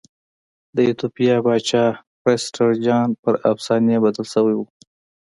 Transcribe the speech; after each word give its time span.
د 0.75 0.77
ایتوپیا 0.87 1.35
پاچا 1.45 1.85
پرسټر 2.23 2.69
جان 2.85 3.09
پر 3.21 3.33
افسانې 3.51 3.97
بدل 4.03 4.25
شوی 4.33 4.55
و. 4.57 4.61